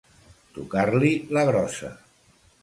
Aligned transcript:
Tocar-li 0.55 1.11
la 1.37 1.45
grossa. 1.51 1.93